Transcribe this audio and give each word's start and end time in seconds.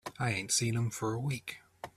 I 0.17 0.31
ain't 0.31 0.51
seen 0.51 0.73
him 0.75 0.89
for 0.89 1.13
a 1.13 1.19
week. 1.19 1.59